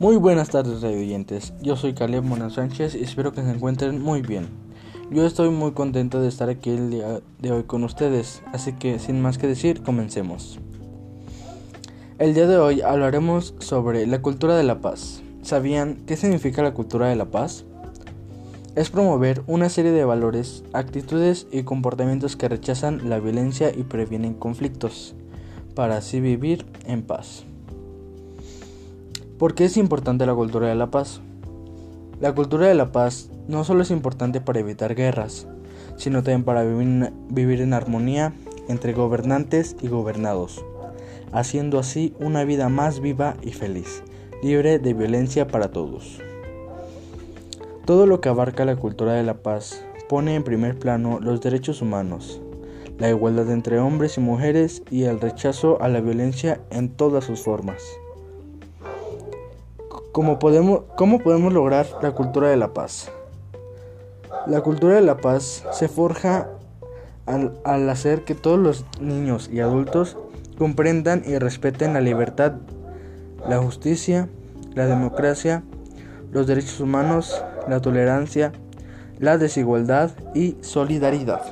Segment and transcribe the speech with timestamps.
[0.00, 1.52] Muy buenas tardes, radio oyentes.
[1.62, 4.48] Yo soy Caleb Mona Sánchez y espero que se encuentren muy bien.
[5.12, 8.98] Yo estoy muy contento de estar aquí el día de hoy con ustedes, así que
[8.98, 10.58] sin más que decir, comencemos.
[12.18, 15.22] El día de hoy hablaremos sobre la cultura de la paz.
[15.42, 17.64] ¿Sabían qué significa la cultura de la paz?
[18.74, 24.34] Es promover una serie de valores, actitudes y comportamientos que rechazan la violencia y previenen
[24.34, 25.14] conflictos,
[25.76, 27.44] para así vivir en paz.
[29.44, 31.20] ¿Por qué es importante la cultura de la paz?
[32.18, 35.46] La cultura de la paz no solo es importante para evitar guerras,
[35.98, 38.32] sino también para vivir, en armonía
[38.70, 40.64] entre gobernantes y gobernados,
[41.30, 44.02] haciendo así una vida más viva y feliz,
[44.42, 46.22] libre de violencia para todos.
[47.84, 51.82] Todo lo que abarca la cultura de la paz pone en primer plano los derechos
[51.82, 52.40] humanos,
[52.96, 57.42] la igualdad entre hombres y mujeres y el rechazo a la violencia en todas sus
[57.42, 57.82] formas.
[60.14, 63.10] ¿Cómo podemos, ¿Cómo podemos lograr la cultura de la paz?
[64.46, 66.50] La cultura de la paz se forja
[67.26, 70.16] al, al, hacer que todos los niños y adultos
[70.56, 72.52] comprendan y respeten la libertad,
[73.48, 74.28] la justicia,
[74.76, 75.64] la democracia,
[76.30, 78.52] los derechos humanos, la tolerancia,
[79.18, 81.42] la desigualdad y solidaridad.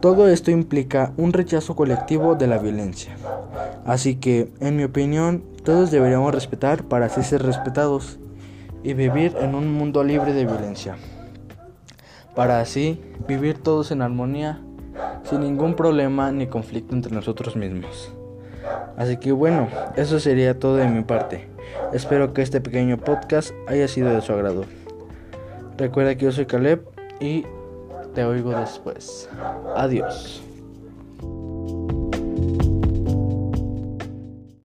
[0.00, 3.14] Todo esto implica un rechazo colectivo de la violencia.
[3.84, 8.18] Así que, en mi opinión, todos deberíamos respetar para así ser respetados
[8.82, 10.96] y vivir en un mundo libre de violencia.
[12.34, 12.98] Para así
[13.28, 14.62] vivir todos en armonía,
[15.24, 18.14] sin ningún problema ni conflicto entre nosotros mismos.
[18.96, 21.48] Así que bueno, eso sería todo de mi parte.
[21.92, 24.64] Espero que este pequeño podcast haya sido de su agrado.
[25.76, 26.86] Recuerda que yo soy Caleb
[27.20, 27.44] y
[28.12, 29.28] te oigo después.
[29.72, 30.49] Adiós.